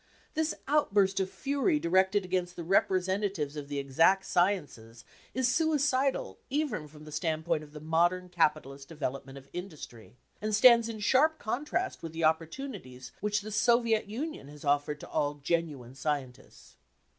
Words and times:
This 0.33 0.55
outburst 0.67 1.19
of 1.19 1.29
fury 1.29 1.77
directed 1.79 2.25
against 2.25 2.55
the 2.55 2.63
representatives 2.63 3.55
of 3.55 3.67
the 3.67 3.77
exact 3.77 4.25
sciences 4.25 5.05
is 5.35 5.47
suicidal 5.47 6.39
even 6.49 6.87
from 6.87 7.05
the 7.05 7.11
standpoint 7.11 7.61
of 7.61 7.71
the 7.71 7.79
modern 7.79 8.27
capitalist 8.27 8.87
development 8.89 9.37
of 9.37 9.47
industry, 9.53 10.17
and 10.41 10.55
stands 10.55 10.89
in 10.89 11.01
sharp 11.01 11.37
contrast 11.37 12.01
with 12.01 12.13
the 12.13 12.23
opportunities 12.23 13.11
which 13.19 13.41
the 13.41 13.51
Soviet 13.51 14.09
Union 14.09 14.47
has 14.47 14.65
offered 14.65 14.99
to 15.01 15.07
all 15.09 15.35
genuine 15.35 15.93
scientists. 15.93 16.77